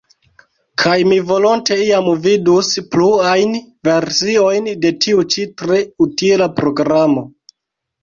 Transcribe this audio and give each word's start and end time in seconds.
Kaj 0.83 0.95
mi 1.11 1.19
volonte 1.31 1.77
iam 1.81 2.07
vidus 2.23 2.71
pluajn 2.97 3.55
versiojn 3.91 4.73
de 4.87 4.95
tiu 5.07 5.25
ĉi 5.37 5.49
tre 5.63 5.83
utila 6.11 6.53
programo. 6.61 7.33